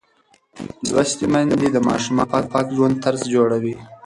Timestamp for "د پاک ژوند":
2.43-2.95